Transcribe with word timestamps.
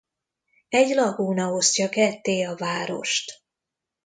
Egy 0.69 0.89
lagúna 0.89 1.51
osztja 1.51 1.89
ketté 1.89 2.43
a 2.43 2.55
várost. 2.55 3.43